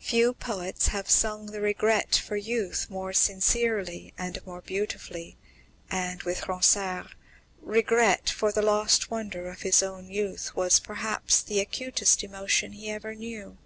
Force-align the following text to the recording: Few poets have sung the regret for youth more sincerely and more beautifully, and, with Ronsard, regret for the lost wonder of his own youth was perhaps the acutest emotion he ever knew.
Few 0.00 0.32
poets 0.32 0.86
have 0.86 1.10
sung 1.10 1.48
the 1.48 1.60
regret 1.60 2.14
for 2.16 2.34
youth 2.34 2.86
more 2.88 3.12
sincerely 3.12 4.14
and 4.16 4.38
more 4.46 4.62
beautifully, 4.62 5.36
and, 5.90 6.22
with 6.22 6.48
Ronsard, 6.48 7.08
regret 7.60 8.30
for 8.30 8.50
the 8.52 8.62
lost 8.62 9.10
wonder 9.10 9.50
of 9.50 9.60
his 9.60 9.82
own 9.82 10.08
youth 10.08 10.54
was 10.56 10.80
perhaps 10.80 11.42
the 11.42 11.60
acutest 11.60 12.24
emotion 12.24 12.72
he 12.72 12.88
ever 12.88 13.14
knew. 13.14 13.58